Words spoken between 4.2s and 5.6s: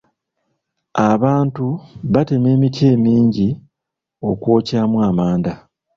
okwokyamu amanda.